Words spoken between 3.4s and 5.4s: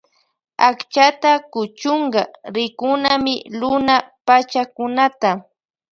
luna pachakunata.